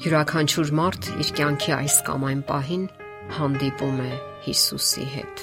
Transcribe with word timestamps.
Յուրաքանչյուր 0.00 0.70
մարդ 0.78 1.06
իր 1.20 1.30
կյանքի 1.36 1.72
այս 1.76 1.94
կամ 2.06 2.22
այն 2.24 2.38
պահին 2.48 2.84
հանդիպում 3.36 3.98
է 4.00 4.12
Հիսուսի 4.46 5.02
հետ։ 5.14 5.40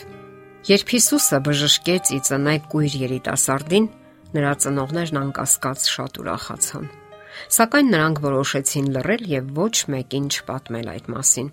Երբ 0.66 0.94
Հիսուսը 0.94 1.40
բժշկեց 1.46 2.10
ի 2.16 2.18
ծնե 2.26 2.56
կույր 2.72 2.96
երիտասարդին, 3.04 3.86
նրա 4.34 4.54
ծնողներն 4.64 5.20
անկասկած 5.22 5.84
շատ 5.94 6.18
ուրախացան։ 6.24 6.88
Սակայն 7.54 7.92
նրանք 7.94 8.22
որոշեցին 8.24 8.88
լռել 8.96 9.24
եւ 9.36 9.52
ոչ 9.62 9.76
մեկին 9.94 10.26
չպատմել 10.34 10.90
այդ 10.96 11.12
մասին։ 11.14 11.52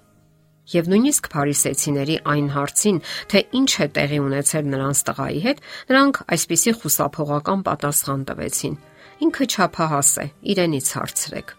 Եվ 0.73 0.89
նույնիսկ 0.95 1.29
փարիսեցիների 1.34 2.16
այն 2.32 2.48
հարցին, 2.55 3.02
թե 3.29 3.43
ինչ 3.61 3.73
է 3.84 3.89
տեղի 3.98 4.21
ունեցել 4.25 4.71
նրանց 4.73 5.02
տղայի 5.11 5.43
հետ, 5.45 5.61
նրանք 5.93 6.23
այսպիսի 6.39 6.75
խուսափողական 6.80 7.66
պատասխան 7.68 8.24
տվեցին. 8.32 8.80
Ինքը 9.28 9.50
ճափահաս 9.59 10.14
է, 10.24 10.27
իրենից 10.55 10.91
հարցրեք։ 10.96 11.55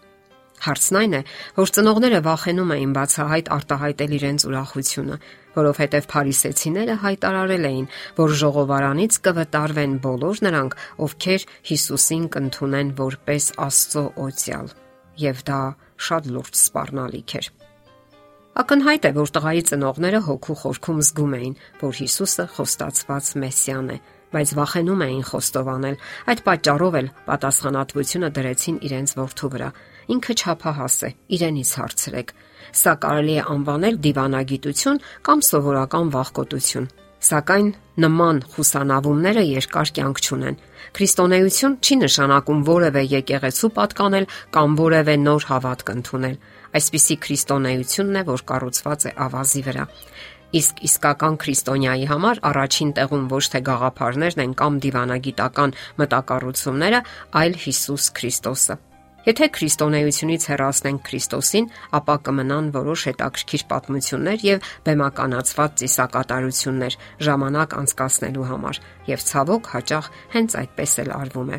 Հարցն 0.66 0.96
այն 1.00 1.12
է, 1.16 1.20
որ 1.56 1.72
ծնողները 1.76 2.20
վախենում 2.26 2.72
էին 2.76 2.94
բացահայտ 2.96 3.50
արտահայտել 3.56 4.14
իրենց 4.16 4.46
ուրախությունը, 4.50 5.18
որովհետև 5.56 6.08
փարիսեցիները 6.12 6.96
հայտարարել 7.06 7.68
էին, 7.70 7.86
որ 8.16 8.34
ժողովարանից 8.40 9.18
կվտարվեն 9.26 9.94
բոլոր 10.06 10.42
նրանք, 10.46 10.76
ովքեր 11.06 11.46
Հիսուսին 11.70 12.24
կընդունեն 12.36 12.90
որպես 12.98 13.44
Աստծո 13.66 14.04
օծյալ, 14.26 14.74
եւ 15.22 15.46
դա 15.46 15.60
շատ 16.06 16.28
լուրջ 16.34 16.60
սпарնալիք 16.66 17.38
էր։ 17.40 17.48
Ակնհայտ 18.56 19.06
է, 19.06 19.10
որ 19.16 19.30
տղայի 19.36 19.62
ծնողները 19.68 20.20
հոգու 20.26 20.54
խորքում 20.60 21.00
զգում 21.06 21.32
էին, 21.36 21.56
որ 21.82 21.98
Հիսուսը 22.00 22.44
խոստացված 22.56 23.26
Մեսիան 23.42 23.90
է, 23.92 23.98
բայց 24.32 24.52
վախենում 24.56 25.02
էին 25.06 25.26
խոստովանել։ 25.28 25.98
Այդ 26.32 26.40
պատճառով 26.46 26.96
էլ 27.00 27.10
պատասխանատվությունը 27.26 28.30
դրեցին 28.36 28.80
իրենց 28.88 29.12
որդու 29.20 29.50
վրա 29.56 29.68
ինքը 30.12 30.34
ճափահաս 30.42 30.98
է, 31.06 31.10
իրենից 31.36 31.70
հարցրեք։ 31.80 32.30
Սա 32.76 32.92
կարելի 33.02 33.34
է 33.36 33.42
անվանել 33.56 33.98
դիվանագիտություն 34.06 35.02
կամ 35.26 35.42
սովորական 35.46 36.12
վախկոտություն։ 36.16 36.88
Սակայն 37.26 37.68
նման 38.04 38.38
խուսանավումները 38.52 39.42
երկար 39.46 39.90
կյանք 39.96 40.18
չունեն։ 40.26 40.58
Քրիստոնեություն 40.96 41.76
չի 41.80 41.96
նշանակում 42.02 42.60
որևէ 42.68 43.02
եկեղեցու 43.16 43.70
պատկանել 43.78 44.26
կամ 44.56 44.76
որևէ 44.80 45.14
նոր 45.26 45.46
հավատք 45.50 45.92
ընդունել։ 45.96 46.36
Այսպիսի 46.76 47.16
քրիստոնեությունն 47.26 48.20
է, 48.20 48.22
որ 48.30 48.44
կառուցված 48.52 49.06
է 49.10 49.12
ավազի 49.26 49.62
վրա։ 49.66 49.86
Իսկ 50.56 50.82
իսկական 50.86 51.38
քրիստոնյայի 51.42 52.06
համար 52.12 52.40
առաջին 52.50 52.90
տեղում 53.00 53.24
ոչ 53.32 53.44
թե 53.52 53.60
գաղափարներն 53.66 54.42
են 54.44 54.52
կամ 54.60 54.76
դիվանագիտական 54.86 55.74
մտակառուցումները, 56.00 57.00
այլ 57.42 57.58
Հիսուս 57.66 58.12
Քրիստոսը։ 58.20 58.78
Եթե 59.26 59.46
քրիստոնեությունից 59.56 60.44
հեռացնենք 60.52 61.00
Քրիստոսին, 61.08 61.64
ապա 61.98 62.14
կմնան 62.28 62.68
որոշ 62.76 63.06
հետաքրքիր 63.10 63.64
պատմություններ 63.72 64.44
եւ 64.46 64.68
բեմականացված 64.86 65.78
ծիսակատարություններ 65.82 66.98
ժամանակ 67.26 67.78
անցկացնելու 67.82 68.50
համար, 68.54 68.84
եւ 69.10 69.24
ցավոք 69.30 69.72
հաճախ 69.74 70.12
հենց 70.36 70.60
այդպես 70.62 71.00
էլ 71.02 71.10
արվում 71.16 71.50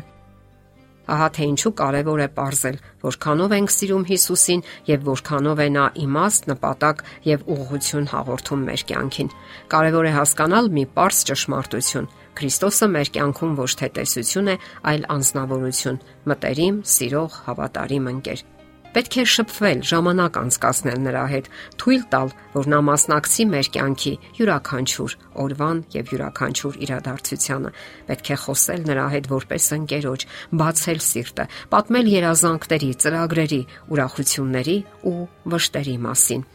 Ահա 1.08 1.28
թե 1.36 1.44
ինչու 1.48 1.72
կարևոր 1.80 2.20
է 2.20 2.28
ողրել, 2.36 2.78
որքանով 3.04 3.52
ենք 3.58 3.70
սիրում 3.72 4.02
Հիսուսին 4.08 4.64
եւ 4.88 5.06
որքանով 5.08 5.62
է 5.64 5.68
նա 5.76 5.84
իմաստ, 6.04 6.48
նպատակ 6.52 7.00
եւ 7.28 7.46
ուղղություն 7.54 8.10
հաղորդում 8.12 8.64
մեր 8.68 8.82
կյանքին։ 8.92 9.32
Կարևոր 9.72 10.08
է 10.08 10.12
հասկանալ 10.18 10.68
մի 10.76 10.84
པարս 10.92 11.22
ճշմարտություն, 11.32 12.10
Քրիստոսը 12.38 12.86
մեր 12.94 13.08
կյանքում 13.16 13.56
ոչ 13.58 13.72
թե 13.80 13.88
տեսություն 13.96 14.52
է, 14.52 14.54
այլ 14.92 15.08
անznավորություն, 15.16 15.98
մտերիմ, 16.30 16.78
սիրող, 16.86 17.40
հավատարիմ 17.48 18.08
ընկեր։ 18.12 18.44
Պետք 18.88 19.16
է 19.20 19.22
շփվել, 19.28 19.80
ժամանակ 19.84 20.36
անցկасնել 20.40 21.00
նրա 21.04 21.22
հետ, 21.28 21.48
թույլ 21.80 22.02
տալ, 22.12 22.30
որ 22.54 22.68
նա 22.72 22.78
մասնակցի 22.88 23.44
մեր 23.52 23.68
կյանքի 23.74 24.12
յուրաքանչյուր 24.38 25.16
օրվան 25.44 25.82
եւ 25.92 26.12
յուրաքանչյուր 26.14 26.78
իրադարձությանը։ 26.86 27.72
Պետք 28.08 28.30
է 28.32 28.38
խոսել 28.44 28.86
նրա 28.88 29.06
հետ 29.12 29.28
որպես 29.32 29.66
ընկերոջ, 29.76 30.24
բացել 30.62 31.00
սիրտը, 31.08 31.44
պատմել 31.74 32.08
երազանքների, 32.16 32.90
ծրագրերի, 33.04 33.60
ուրախությունների 33.92 34.78
ու 35.08 35.16
վշտերի 35.52 35.96
մասին։ 36.08 36.46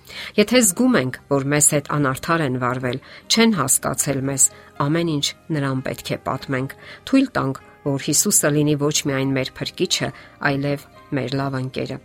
Եթե 0.41 0.63
զգում 0.73 0.97
ենք, 1.03 1.19
որ 1.33 1.47
մեզ 1.53 1.67
հետ 1.73 1.91
անարդար 1.93 2.45
են 2.49 2.57
վարվել, 2.63 2.97
չեն 3.29 3.55
հասկացել 3.61 4.19
մեզ, 4.33 4.47
ամեն 4.83 5.13
ինչ 5.13 5.27
նրան 5.53 5.85
պետք 5.85 6.09
է 6.13 6.17
պատմենք։ 6.27 6.75
Թույլ 7.07 7.29
տանք, 7.37 7.61
որ 7.83 8.07
Հիսուսը 8.07 8.51
լինի 8.57 8.75
ոչ 8.83 8.97
միայն 9.09 9.35
մեր 9.37 9.53
փրկիչը, 9.59 10.09
այլև 10.49 10.89
մեր 11.13 11.39
լավ 11.43 11.61
ընկերը։ 11.63 11.99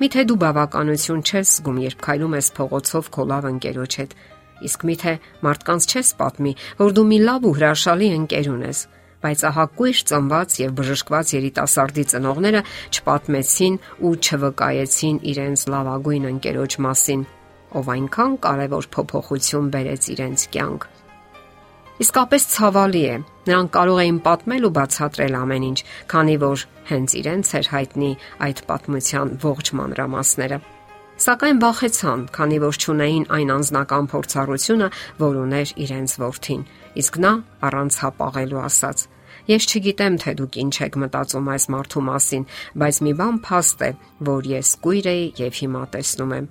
Միթե 0.00 0.24
դու 0.30 0.38
բավականություն 0.44 1.22
չես 1.24 1.52
զգում, 1.54 1.78
երբ 1.84 2.00
քայլում 2.06 2.36
ես 2.38 2.48
փողոցով 2.58 3.10
քո 3.14 3.26
լավ 3.30 3.48
ընկերոջ 3.50 3.96
հետ։ 4.00 4.16
Իսկ 4.64 4.84
միթե 4.88 5.14
մարդկանց 5.44 5.86
չես 5.90 6.10
պատմի, 6.20 6.52
որ 6.80 6.94
դու 6.94 7.06
մի 7.10 7.18
լավ 7.24 7.46
ու 7.48 7.54
հրաշալի 7.58 8.08
ընկեր 8.18 8.48
ունես, 8.54 8.78
բայց 9.24 9.44
ահա 9.48 9.64
կույր 9.78 10.00
ծնված 10.10 10.56
եւ 10.60 10.74
բժշկված 10.78 11.30
երիտասարդի 11.34 12.04
ծնողները 12.12 12.60
չպատմեցին 12.94 13.78
ու 14.04 14.12
չվկայեցին 14.24 15.16
իրենց 15.34 15.64
լավագույն 15.74 16.28
ընկերոջ 16.34 16.76
մասին, 16.84 17.22
ով 17.74 17.88
այնքան 17.94 18.34
կարևոր 18.44 18.88
փոփոխություն 18.94 19.70
բերեց 19.74 20.10
իրենց 20.14 20.44
կյանք։ 20.54 20.88
Իսկապես 22.04 22.46
ցավալի 22.54 23.04
է։ 23.14 23.16
Նրանք 23.44 23.70
կարող 23.76 23.98
էին 24.04 24.18
պատմել 24.24 24.66
ու 24.68 24.74
բացատրել 24.78 25.34
ամեն 25.40 25.64
ինչ, 25.68 25.78
քանի 26.12 26.36
որ 26.44 26.62
հենց 26.90 27.16
իրենց 27.20 27.48
էր 27.58 27.66
հայտնի 27.74 28.12
այդ 28.44 28.62
պատմության 28.68 29.34
ողջ 29.44 29.66
մանրամասները։ 29.80 30.58
Սակայն 31.14 31.58
վախեցան, 31.62 32.22
քանի 32.34 32.56
որ 32.64 32.78
ճունեին 32.84 33.26
այն 33.36 33.50
անznական 33.54 34.06
փորձառությունը, 34.10 34.88
որ 35.20 35.36
ուներ 35.44 35.68
իրենց 35.84 36.14
ворթին։ 36.24 36.62
Իսկ 37.04 37.18
նա 37.22 37.32
առանց 37.68 37.98
հապաղելու 38.02 38.62
ասաց. 38.64 39.04
Ես 39.44 39.68
չգիտեմ, 39.70 40.14
թե 40.24 40.34
դուք 40.40 40.58
ինչ 40.64 40.74
եք 40.88 40.98
մտածում 41.04 41.48
այս 41.54 41.64
մարդու 41.74 42.02
մասին, 42.08 42.44
բայց 42.80 43.00
մի 43.04 43.12
բան 43.20 43.40
փաստ 43.46 43.84
է, 43.84 43.90
որ 44.26 44.48
ես 44.54 44.68
կույր 44.84 45.08
եի 45.14 45.24
եւ 45.44 45.58
հիմա 45.60 45.82
տեսնում 45.94 46.34
եմ։ 46.34 46.46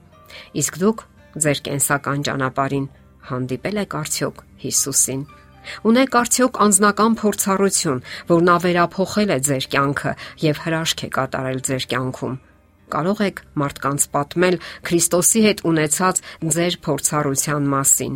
Իսկ 0.63 0.73
դուք 0.83 1.05
ձեր 1.43 1.61
կենսական 1.67 2.25
ճանապարհին 2.27 2.87
հանդիպել 3.33 3.79
եք 3.83 3.95
արդյոք 3.99 4.43
Հիսուսին։ 4.63 5.21
Ունեք 5.89 6.17
արդյոք 6.19 6.59
անznական 6.65 7.17
փորձառություն, 7.19 8.01
որն 8.29 8.51
ավերափոխել 8.53 9.33
է 9.33 9.39
ձեր 9.47 9.67
կյանքը 9.73 10.13
եւ 10.43 10.61
հրաշք 10.63 11.03
է 11.03 11.09
կատարել 11.17 11.59
ձեր 11.67 11.87
կյանքում։ 11.93 12.35
Կարող 12.93 13.19
եք 13.25 13.41
մարդկանց 13.63 14.05
պատմել 14.13 14.57
Քրիստոսի 14.87 15.41
հետ 15.47 15.63
ունեցած 15.71 16.21
ձեր 16.53 16.77
փորձառության 16.85 17.67
մասին։ 17.73 18.15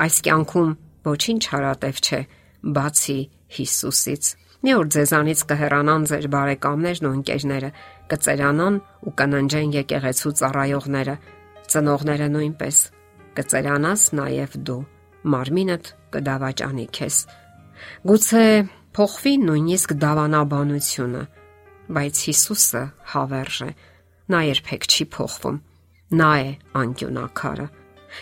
Այս 0.00 0.16
կյանքում 0.26 0.70
ոչինչ 1.10 1.42
հարատև 1.54 2.00
չէ, 2.04 2.20
բացի 2.76 3.18
Հիսուսից։ 3.56 4.24
Մի 4.60 4.72
օր 4.76 4.88
ձեզանից 4.92 5.42
կհեռանան 5.50 6.02
ձեր 6.10 6.26
բարեկամներն 6.34 7.06
ու 7.08 7.14
ընկերները, 7.16 7.70
կծերանան 8.12 8.78
ու 9.08 9.14
կննջեն 9.20 9.74
եկեղեցու 9.80 10.36
ծառայողները, 10.40 11.14
ծնողները 11.72 12.30
նույնպես 12.36 12.80
կծերանաս 13.40 14.08
նաև 14.20 14.58
դու։ 14.68 14.82
Մարմինդ 15.20 15.88
կդավաճանի 16.14 16.86
քեզ։ 16.96 17.16
Գուցե 18.08 18.44
փոխվի 18.96 19.32
նույնիսկ 19.44 19.92
դավանաբանությունը, 20.04 21.24
բայց 21.96 22.22
Հիսուսը 22.30 22.82
հավերժ 23.12 23.58
է։ 23.66 23.70
Նա 24.30 24.40
երբեք 24.46 24.86
չի 24.90 25.04
փոխվում։ 25.16 25.60
Նա 26.20 26.30
է 26.40 26.48
անկյունակարը։ 26.80 27.66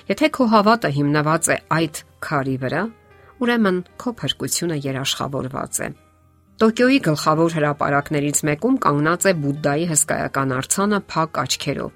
Եթե 0.08 0.28
քո 0.36 0.48
հավատը 0.52 0.90
հիմնված 0.98 1.48
է 1.48 1.56
այդ 1.78 2.02
քարի 2.26 2.56
վրա, 2.64 2.82
ուրեմն 3.38 3.78
քո 4.02 4.12
փրկությունը 4.18 4.76
երաշխավորված 4.88 5.80
է։ 5.86 5.88
Տոկիոյի 6.58 6.98
գլխավոր 7.06 7.54
հրապարակներից 7.54 8.38
մեկում 8.48 8.76
կանգնած 8.82 9.28
է 9.30 9.32
Բուդդայի 9.44 9.84
հսկայական 9.92 10.54
արձանը 10.58 11.00
փակ 11.14 11.40
աչքերով։ 11.44 11.92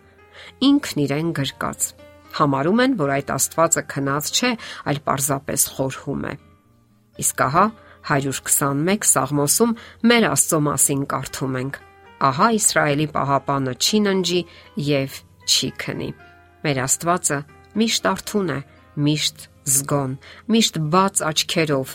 Ինքն 0.71 1.03
իրեն 1.03 1.33
գրկած 1.43 1.91
Համարում 2.39 2.83
են, 2.85 2.97
որ 3.01 3.15
այդ 3.19 3.33
Աստվածը 3.37 3.83
քնած 3.93 4.31
չէ, 4.33 4.51
այլ 4.89 5.01
պարզապես 5.07 5.65
խորհում 5.77 6.27
է։ 6.33 6.35
Իսկ 7.23 7.43
ահա 7.47 7.65
121 8.09 9.09
Սաղմոսում 9.13 9.75
մեր 10.11 10.29
Աստծո 10.33 10.61
մասին 10.67 11.03
կարդում 11.13 11.59
ենք. 11.63 11.75
Ահա 12.23 12.49
Իսրայելի 12.59 13.07
պահապանը 13.13 13.75
չի 13.83 13.99
ննջի 14.07 14.41
եւ 14.89 15.19
չի 15.47 15.69
քնի։ 15.83 16.11
Մեր 16.63 16.81
Աստվածը 16.83 17.39
միշտ 17.79 18.09
արթուն 18.13 18.53
է, 18.53 18.59
միշտ 19.03 19.45
զգոն, 19.73 20.17
միշտ 20.53 20.79
բաց 20.93 21.23
աչքերով։ 21.29 21.95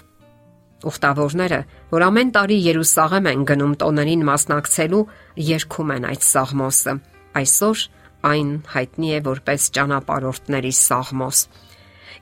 Ուխտավորները, 0.87 1.59
որ 1.91 2.05
ամեն 2.07 2.31
տարի 2.37 2.57
Երուսաղեմ 2.67 3.29
են 3.31 3.45
գնում 3.49 3.75
տոներին 3.81 4.25
մասնակցելու, 4.27 5.03
երգում 5.47 5.93
են 5.97 6.07
այդ 6.11 6.27
սաղմոսը։ 6.27 6.93
Այսօր 7.41 7.85
Այն 8.25 8.51
հայտնի 8.73 9.09
է 9.13 9.19
որպես 9.27 9.65
ճանապարհորդների 9.77 10.73
սաղմոս։ 10.77 11.41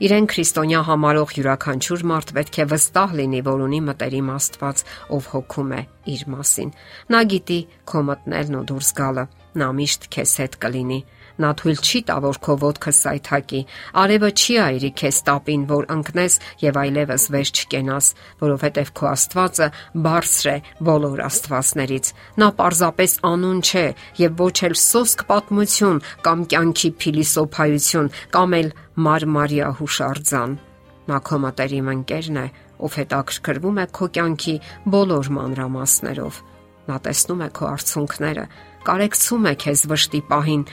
Իրեն 0.06 0.26
քրիստոնյա 0.28 0.80
համարող 0.90 1.34
յուրաքանչյուր 1.38 2.02
մարդ 2.12 2.32
պետք 2.36 2.58
է 2.60 2.66
վստահ 2.74 3.14
լինի, 3.16 3.40
որ 3.48 3.62
ունի 3.64 3.80
մտերիմ 3.86 4.32
Աստված, 4.36 4.84
ով 5.16 5.30
հոգում 5.32 5.72
է 5.72 5.82
իր 6.16 6.26
մասին։ 6.36 6.74
Նա 7.16 7.22
գիտի 7.32 7.60
քո 7.88 8.02
մտնելն 8.10 8.58
ու 8.60 8.66
դուրս 8.72 8.90
գալը։ 9.00 9.26
Նա 9.56 9.70
միշտ 9.80 10.10
քեզ 10.12 10.34
հետ 10.44 10.58
կլինի։ 10.66 11.00
Նա 11.36 11.50
թույլ 11.60 11.80
չի 11.84 12.00
տա, 12.08 12.16
որ 12.24 12.38
քո 12.46 12.54
ոտքը 12.62 12.92
սայթակի։ 12.96 13.60
Արևը 14.02 14.30
չի 14.40 14.56
այրի 14.66 14.92
քեզ 15.02 15.18
տապին, 15.28 15.64
որ 15.68 15.88
ընկնես 15.96 16.38
եւ 16.64 16.80
այլևս 16.82 17.26
վեր 17.36 17.50
չկենաս, 17.60 18.08
որովհետեւ 18.44 18.92
քո 18.96 19.10
Աստվածը 19.12 19.68
բարձր 20.06 20.48
է 20.54 20.56
բոլոր 20.90 21.24
աստվածներից։ 21.26 22.12
Նա 22.40 22.50
պարզապես 22.62 23.18
անուն 23.32 23.60
չէ 23.68 23.86
եւ 24.24 24.40
ոչ 24.46 24.56
էլ 24.70 24.78
սոսկ 24.86 25.26
պատմություն 25.32 26.02
կամ 26.24 26.48
կյանքի 26.56 26.92
փիլիսոփայություն 27.04 28.12
կամ 28.36 28.58
էլ 28.62 28.72
մարմարիա 28.96 29.70
հուշարձան։ 29.82 30.58
Նա 31.06 31.18
քո 31.22 31.38
մտերիմ 31.44 31.90
ընկերն 31.92 32.38
է, 32.42 32.48
ով 32.86 32.96
հետաքրքրվում 33.00 33.78
է 33.84 33.86
քո 33.96 34.08
կյանքի 34.16 34.56
բոլոր 34.96 35.28
մանրամասներով։ 35.36 36.40
Նա 36.86 36.98
տեսնում 37.06 37.44
է 37.46 37.50
քո 37.58 37.68
արցունքները, 37.76 38.46
կարեկցում 38.86 39.46
է 39.50 39.54
քեզ 39.66 39.84
վշտի 39.92 40.22
պահին 40.32 40.66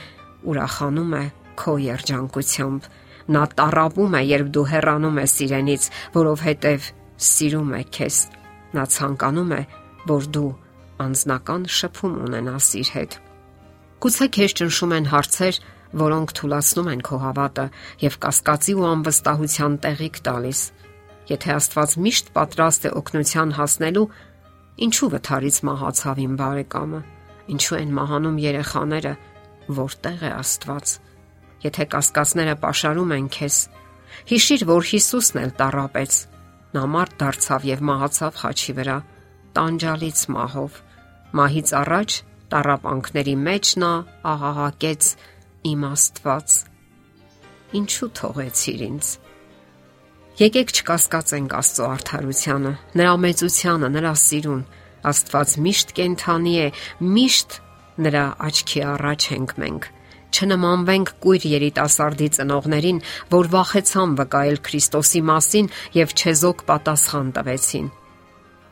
ուրախանում 0.49 1.13
է 1.19 1.23
քո 1.59 1.73
երջանկությամբ։ 1.83 2.87
Նա 3.33 3.43
տարապում 3.59 4.15
է, 4.19 4.21
երբ 4.33 4.47
դու 4.55 4.65
հեռանում 4.73 5.19
ես 5.23 5.35
իրենից, 5.45 5.83
որովհետև 6.17 6.87
սիրում 7.29 7.71
է 7.79 7.83
քեզ։ 7.95 8.17
Նա 8.73 8.83
ցանկանում 8.95 9.53
է, 9.53 9.61
որ 10.09 10.27
դու 10.35 10.51
անznական 11.03 11.67
շփում 11.77 12.17
ունենաս 12.27 12.67
իր 12.81 12.89
հետ։ 12.97 13.17
Գուցե 14.03 14.27
քեզ 14.35 14.55
ճնշում 14.59 14.93
են 14.97 15.09
հարցեր, 15.13 15.59
որոնք 16.03 16.33
թուլացնում 16.37 16.89
են 16.93 17.01
քո 17.07 17.17
հավատը 17.23 17.65
եւ 18.03 18.15
կասկածի 18.23 18.73
ու 18.79 18.87
անվստահության 18.89 19.75
տեղիք 19.83 20.17
տալիս։ 20.27 20.61
Եթե 21.29 21.51
Աստված 21.53 21.91
միշտ 22.03 22.31
պատրաստ 22.35 22.87
է 22.89 22.91
օգնության 22.99 23.53
հասնելու, 23.57 24.07
ինչու 24.83 25.09
վթարից 25.13 25.59
մահացավ 25.69 26.21
իմ 26.23 26.33
բարեկամը։ 26.41 27.01
Ինչու 27.53 27.77
են 27.79 27.93
մահանում 27.93 28.41
երեխաները, 28.43 29.13
որտեղ 29.69 30.23
է 30.27 30.31
Աստված։ 30.37 30.93
Եթե 31.63 31.85
կասկածները 31.93 32.55
pašարում 32.63 33.13
են 33.17 33.27
քեզ, 33.33 33.57
հիշիր, 34.33 34.65
որ 34.67 34.87
Հիսուսն 34.91 35.41
էլ 35.43 35.51
տարապեց։ 35.61 36.19
Նա 36.73 36.83
մարդ 36.93 37.15
դարձավ 37.23 37.67
եւ 37.69 37.83
մահացավ 37.89 38.39
խաչի 38.43 38.73
վրա, 38.79 38.97
տանջալից 39.53 40.19
մահով։ 40.33 40.79
Մահից 41.39 41.73
առաջ 41.79 42.15
տարապանքների 42.53 43.35
մեջ 43.47 43.73
նա 43.83 43.91
աղաղակեց 44.33 45.11
իմ 45.73 45.85
Աստված։ 45.93 46.57
Ինչու 47.79 48.09
թողեցիր 48.19 48.81
ինձ։ 48.89 49.11
Եկեք 50.43 50.73
չկասկածենք 50.73 51.55
Աստծո 51.57 51.87
արդարությանը, 51.93 52.73
նրա 52.97 53.13
մեծությանը, 53.23 53.89
նրա 53.93 54.13
սիրուն։ 54.23 54.63
Աստված 55.13 55.55
միշտ 55.65 55.93
կենթանի 55.99 56.53
է, 56.57 56.67
միշտ 57.17 57.57
նրա 58.01 58.25
աչքի 58.47 58.81
առաջ 58.93 59.27
ենք 59.37 59.59
մենք 59.63 59.91
չնմանվենք 60.33 61.09
կույր 61.23 61.43
երիտասարդի 61.45 62.27
ծնողներին, 62.37 63.01
որ 63.33 63.49
վախեցան 63.53 64.15
վկայել 64.19 64.57
Քրիստոսի 64.65 65.21
մասին 65.29 65.69
եւ 65.93 66.15
չեզոք 66.17 66.63
պատասխան 66.69 67.29
տվեցին։ 67.37 67.89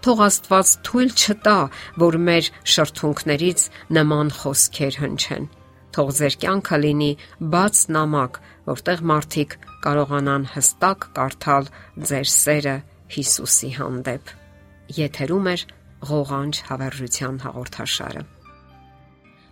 Թող 0.02 0.22
Աստված 0.26 0.70
թույլ 0.88 1.12
չտա, 1.14 1.58
որ 2.02 2.18
մեր 2.28 2.48
շրթունքներից 2.74 3.66
նման 3.98 4.32
խոսքեր 4.42 4.98
հնչեն։ 5.04 5.46
Թող 5.92 6.10
ձեր 6.18 6.38
կյանքը 6.42 6.78
լինի 6.82 7.12
բաց 7.54 7.84
նամակ, 7.94 8.42
որտեղ 8.72 9.06
մարդիկ 9.12 9.56
կարողանան 9.86 10.50
հստակ 10.56 11.08
կարդալ 11.20 11.72
ձեր 12.10 12.28
սերը 12.42 12.78
Հիսուսի 13.12 13.72
հանդեպ։ 13.78 14.36
Եթերում 14.98 15.50
է 15.52 15.58
ղողանջ 16.10 16.62
հավերժության 16.72 17.42
հաղորդաշարը։ 17.46 18.41